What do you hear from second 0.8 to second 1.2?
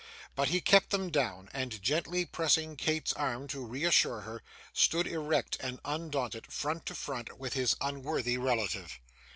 them